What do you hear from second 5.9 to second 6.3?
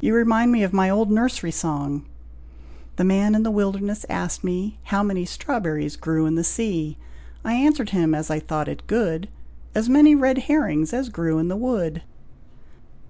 grew